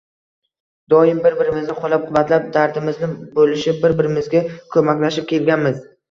Doim 0.91 1.17
bir-birimizni 1.25 1.75
qoʻllab-quvvatlab, 1.81 2.47
dardimizni 2.55 3.09
boʻlishib, 3.35 3.77
bir-birimizga 3.83 4.41
koʻmaklashib 4.77 5.29
kelganmiz 5.33 5.79